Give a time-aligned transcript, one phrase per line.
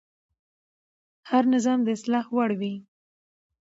[1.29, 2.73] هر نظام د اصلاح وړ وي